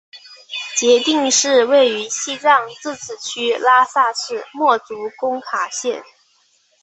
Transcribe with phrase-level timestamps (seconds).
[0.79, 6.03] 杰定寺位于西藏自治区拉萨市墨竹工卡县。